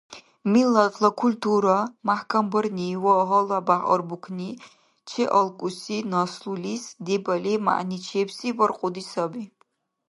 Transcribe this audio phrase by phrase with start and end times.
[0.51, 1.75] Миллатла культура
[2.07, 4.49] мяхӀкамбарни ва гьалабяхӀ арбукни
[5.09, 9.43] чеалкӀуси наслулис дебали мягӀничебси баркьуди саби.